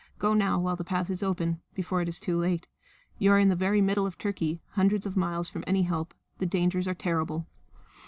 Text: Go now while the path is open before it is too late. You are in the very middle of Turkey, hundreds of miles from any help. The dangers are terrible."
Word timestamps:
Go 0.17 0.33
now 0.33 0.57
while 0.59 0.75
the 0.75 0.83
path 0.83 1.11
is 1.11 1.21
open 1.21 1.61
before 1.75 2.01
it 2.01 2.09
is 2.09 2.19
too 2.19 2.35
late. 2.35 2.67
You 3.19 3.33
are 3.33 3.37
in 3.37 3.49
the 3.49 3.55
very 3.55 3.81
middle 3.81 4.07
of 4.07 4.17
Turkey, 4.17 4.59
hundreds 4.69 5.05
of 5.05 5.15
miles 5.15 5.47
from 5.47 5.63
any 5.67 5.83
help. 5.83 6.15
The 6.39 6.47
dangers 6.47 6.87
are 6.87 6.95
terrible." 6.95 7.45